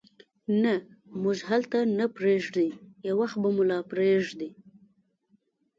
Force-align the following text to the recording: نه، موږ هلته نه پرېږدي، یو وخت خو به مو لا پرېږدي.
نه، 0.63 0.75
موږ 1.21 1.37
هلته 1.49 1.77
نه 1.97 2.05
پرېږدي، 2.17 2.67
یو 3.07 3.15
وخت 3.19 3.33
خو 3.35 3.39
به 3.43 3.49
مو 3.55 3.63
لا 3.69 3.79
پرېږدي. 3.91 4.49